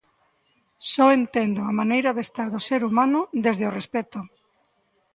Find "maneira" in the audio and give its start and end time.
1.79-2.09